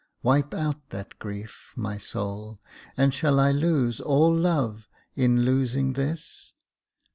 Wipe 0.23 0.51
out 0.51 0.89
that 0.89 1.19
grief, 1.19 1.73
my 1.75 1.99
soul, 1.99 2.59
And 2.97 3.13
shall 3.13 3.39
I 3.39 3.51
lose 3.51 3.99
all 4.01 4.33
love, 4.35 4.89
in 5.15 5.45
losing 5.45 5.93
this? 5.93 6.53